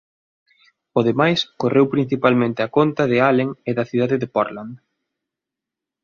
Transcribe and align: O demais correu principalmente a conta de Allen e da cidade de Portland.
O 0.99 1.01
demais 1.09 1.39
correu 1.61 1.85
principalmente 1.95 2.59
a 2.61 2.71
conta 2.77 3.03
de 3.11 3.17
Allen 3.29 3.49
e 3.69 3.71
da 3.77 3.87
cidade 3.91 4.15
de 4.23 4.27
Portland. 4.35 4.75